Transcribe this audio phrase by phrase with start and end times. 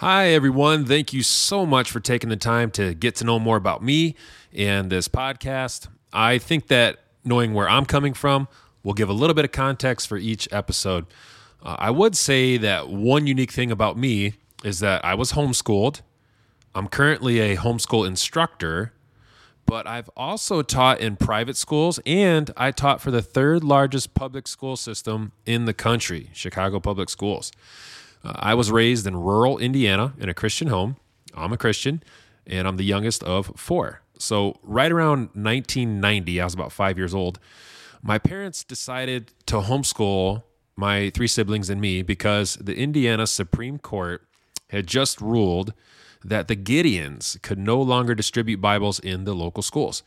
[0.00, 0.86] Hi, everyone.
[0.86, 4.14] Thank you so much for taking the time to get to know more about me
[4.50, 5.88] and this podcast.
[6.10, 8.48] I think that knowing where I'm coming from
[8.82, 11.04] will give a little bit of context for each episode.
[11.62, 16.00] Uh, I would say that one unique thing about me is that I was homeschooled.
[16.74, 18.94] I'm currently a homeschool instructor,
[19.66, 24.48] but I've also taught in private schools and I taught for the third largest public
[24.48, 27.52] school system in the country, Chicago Public Schools.
[28.24, 30.96] Uh, I was raised in rural Indiana in a Christian home.
[31.34, 32.02] I'm a Christian,
[32.46, 34.02] and I'm the youngest of four.
[34.18, 37.38] So, right around 1990, I was about five years old.
[38.02, 40.42] My parents decided to homeschool
[40.76, 44.26] my three siblings and me because the Indiana Supreme Court
[44.70, 45.74] had just ruled
[46.24, 50.02] that the Gideons could no longer distribute Bibles in the local schools.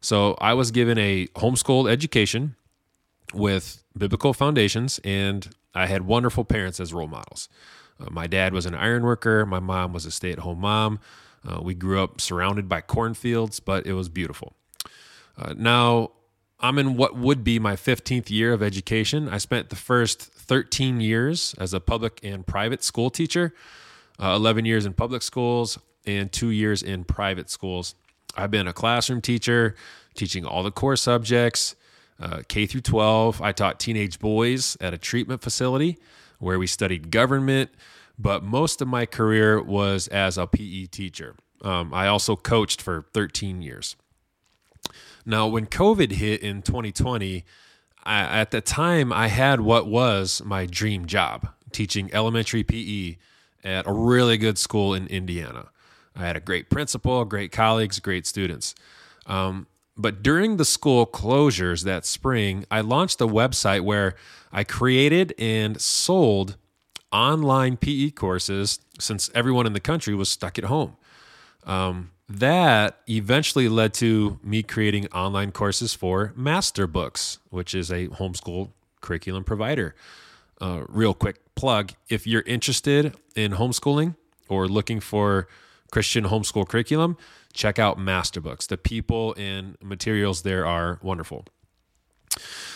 [0.00, 2.56] So I was given a homeschool education
[3.34, 7.48] with biblical foundations, and I had wonderful parents as role models.
[8.00, 11.00] Uh, my dad was an iron worker, my mom was a stay at home mom.
[11.46, 14.54] Uh, we grew up surrounded by cornfields, but it was beautiful.
[15.36, 16.12] Uh, now,
[16.60, 19.28] I'm in what would be my 15th year of education.
[19.28, 23.52] I spent the first 13 years as a public and private school teacher,
[24.22, 27.96] uh, 11 years in public schools, and two years in private schools.
[28.36, 29.74] I've been a classroom teacher,
[30.14, 31.74] teaching all the core subjects,
[32.20, 33.40] uh, K through 12.
[33.40, 35.98] I taught teenage boys at a treatment facility
[36.38, 37.70] where we studied government,
[38.18, 41.36] but most of my career was as a PE teacher.
[41.62, 43.96] Um, I also coached for 13 years.
[45.24, 47.44] Now, when COVID hit in 2020,
[48.04, 53.16] I, at the time I had what was my dream job teaching elementary PE
[53.64, 55.68] at a really good school in Indiana.
[56.14, 58.74] I had a great principal, great colleagues, great students.
[59.26, 64.14] Um, but during the school closures that spring, I launched a website where
[64.52, 66.56] I created and sold
[67.10, 70.96] online PE courses since everyone in the country was stuck at home.
[71.64, 78.70] Um, that eventually led to me creating online courses for Masterbooks, which is a homeschool
[79.02, 79.94] curriculum provider.
[80.60, 84.16] Uh, real quick plug if you're interested in homeschooling
[84.48, 85.48] or looking for
[85.90, 87.18] Christian homeschool curriculum,
[87.52, 88.66] check out Masterbooks.
[88.66, 91.44] The people and materials there are wonderful.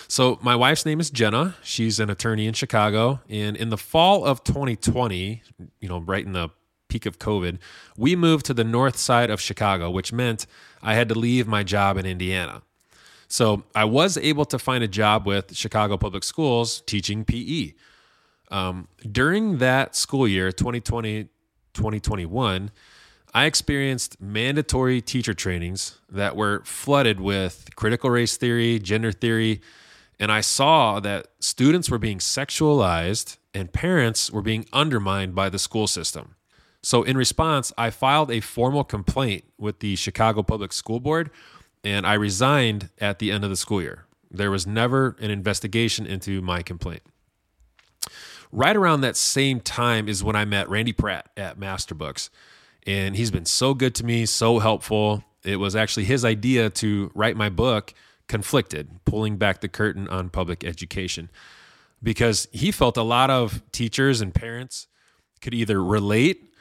[0.08, 1.56] So, my wife's name is Jenna.
[1.62, 3.20] She's an attorney in Chicago.
[3.28, 5.42] And in the fall of 2020,
[5.80, 6.50] you know, right in the
[6.88, 7.58] peak of COVID,
[7.96, 10.46] we moved to the north side of Chicago, which meant
[10.82, 12.62] I had to leave my job in Indiana.
[13.26, 17.72] So, I was able to find a job with Chicago Public Schools teaching PE.
[18.52, 21.30] Um, during that school year, 2020
[21.76, 22.70] 2021,
[23.36, 29.60] I experienced mandatory teacher trainings that were flooded with critical race theory, gender theory,
[30.18, 35.58] and I saw that students were being sexualized and parents were being undermined by the
[35.58, 36.34] school system.
[36.82, 41.30] So, in response, I filed a formal complaint with the Chicago Public School Board
[41.84, 44.06] and I resigned at the end of the school year.
[44.30, 47.02] There was never an investigation into my complaint.
[48.50, 52.30] Right around that same time is when I met Randy Pratt at Masterbooks
[52.86, 55.24] and he's been so good to me, so helpful.
[55.44, 57.92] It was actually his idea to write my book,
[58.28, 61.30] Conflicted, pulling back the curtain on public education,
[62.02, 64.86] because he felt a lot of teachers and parents
[65.40, 66.52] could either relate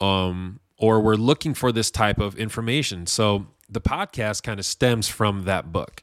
[0.00, 3.06] um, or were looking for this type of information.
[3.06, 6.02] So the podcast kind of stems from that book.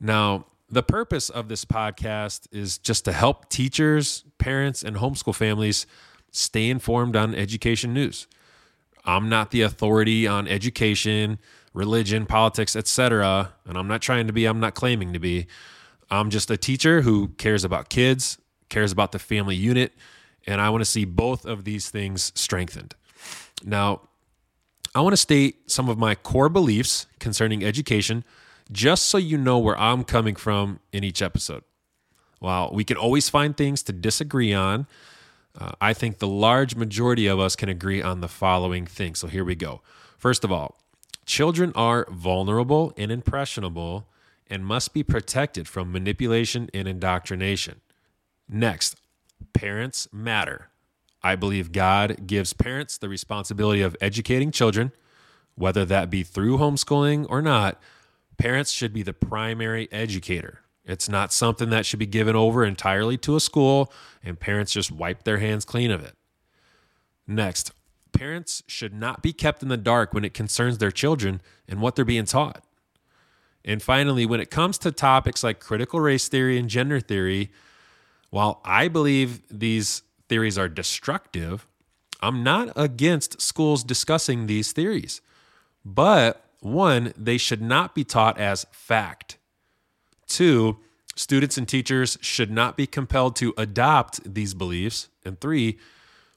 [0.00, 5.86] Now, the purpose of this podcast is just to help teachers, parents, and homeschool families
[6.30, 8.26] stay informed on education news.
[9.08, 11.38] I'm not the authority on education,
[11.72, 13.54] religion, politics, etc.
[13.64, 15.46] And I'm not trying to be, I'm not claiming to be.
[16.10, 18.36] I'm just a teacher who cares about kids,
[18.68, 19.94] cares about the family unit,
[20.46, 22.94] and I want to see both of these things strengthened.
[23.64, 24.02] Now,
[24.94, 28.24] I want to state some of my core beliefs concerning education
[28.70, 31.64] just so you know where I'm coming from in each episode.
[32.40, 34.86] While we can always find things to disagree on,
[35.58, 39.18] uh, I think the large majority of us can agree on the following things.
[39.18, 39.82] So here we go.
[40.16, 40.78] First of all,
[41.26, 44.06] children are vulnerable and impressionable
[44.46, 47.80] and must be protected from manipulation and indoctrination.
[48.48, 48.96] Next,
[49.52, 50.68] parents matter.
[51.22, 54.92] I believe God gives parents the responsibility of educating children,
[55.56, 57.80] whether that be through homeschooling or not.
[58.38, 60.60] Parents should be the primary educator.
[60.88, 63.92] It's not something that should be given over entirely to a school
[64.24, 66.14] and parents just wipe their hands clean of it.
[67.26, 67.72] Next,
[68.12, 71.94] parents should not be kept in the dark when it concerns their children and what
[71.94, 72.64] they're being taught.
[73.64, 77.50] And finally, when it comes to topics like critical race theory and gender theory,
[78.30, 81.66] while I believe these theories are destructive,
[82.22, 85.20] I'm not against schools discussing these theories,
[85.84, 89.37] but one, they should not be taught as fact.
[90.28, 90.78] Two,
[91.16, 95.08] students and teachers should not be compelled to adopt these beliefs.
[95.24, 95.78] And three,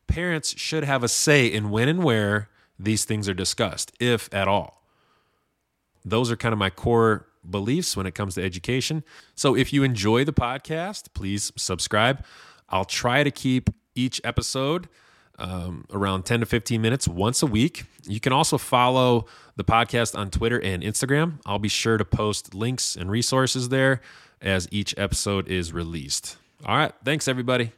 [0.07, 2.49] parents should have a say in when and where
[2.79, 4.81] these things are discussed, if at all.
[6.03, 9.03] Those are kind of my core beliefs when it comes to education.
[9.35, 12.23] So if you enjoy the podcast, please subscribe.
[12.69, 14.87] I'll try to keep each episode
[15.39, 17.85] um, around 10 to 15 minutes once a week.
[18.05, 19.25] You can also follow
[19.55, 21.39] the podcast on Twitter and Instagram.
[21.45, 24.01] I'll be sure to post links and resources there
[24.41, 26.37] as each episode is released.
[26.65, 26.93] All right.
[27.03, 27.71] Thanks, everybody.